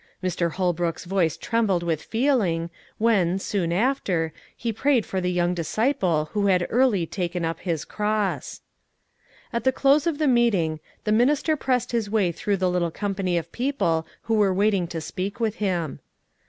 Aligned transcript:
Mr. 0.23 0.53
Holbrook's 0.53 1.05
voice 1.05 1.37
trembled 1.37 1.83
with 1.83 2.01
feeling, 2.01 2.71
when, 2.97 3.37
soon 3.37 3.71
after, 3.71 4.33
he 4.57 4.73
prayed 4.73 5.05
for 5.05 5.21
the 5.21 5.31
young 5.31 5.53
disciple 5.53 6.31
who 6.33 6.47
had 6.47 6.65
early 6.71 7.05
taken 7.05 7.45
up 7.45 7.59
his 7.59 7.85
cross. 7.85 8.61
At 9.53 9.63
the 9.63 9.71
close 9.71 10.07
of 10.07 10.17
the 10.17 10.27
meeting, 10.27 10.79
the 11.03 11.11
minister 11.11 11.55
pressed 11.55 11.91
his 11.91 12.09
way 12.09 12.31
through 12.31 12.57
the 12.57 12.69
little 12.71 12.89
company 12.89 13.37
of 13.37 13.51
people 13.51 14.07
who 14.23 14.33
were 14.33 14.51
waiting 14.51 14.87
to 14.87 15.01
speak 15.01 15.39
with 15.39 15.57
him. 15.57 15.99